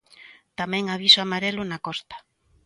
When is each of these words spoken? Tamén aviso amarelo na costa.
Tamén 0.59 0.83
aviso 0.87 1.19
amarelo 1.21 1.61
na 1.65 1.77
costa. 1.87 2.15